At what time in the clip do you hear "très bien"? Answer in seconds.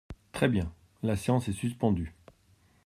0.31-0.73